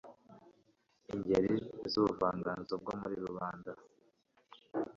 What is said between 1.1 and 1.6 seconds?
Ingeri